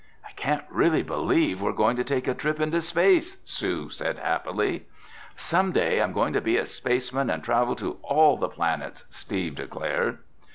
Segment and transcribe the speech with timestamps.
[0.27, 4.87] "I can't really believe we're going to take a trip into space!" Sue said happily.
[5.35, 9.53] "Some day I'm going to be a spaceman and travel to all the planets!" Steve
[9.53, 10.17] declared.